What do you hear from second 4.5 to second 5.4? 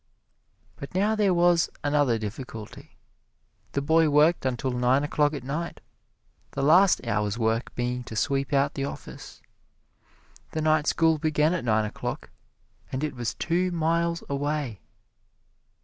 nine o'clock